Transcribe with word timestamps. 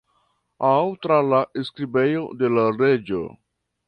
Aŭ 0.69 0.77
tra 1.05 1.19
la 1.33 1.41
skribejo 1.67 2.23
de 2.39 2.49
l' 2.55 2.65
Reĝo? 2.79 3.21